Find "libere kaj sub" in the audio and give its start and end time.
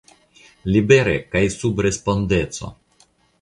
0.75-1.83